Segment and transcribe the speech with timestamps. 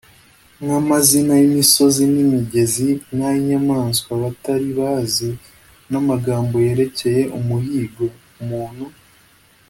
[0.63, 5.29] nk’amazina y’imisozi, n’imigezi, n’ay’inyamaswa batari bazi,
[5.91, 8.85] n’amagambo yerekeye umuhigo:umuntu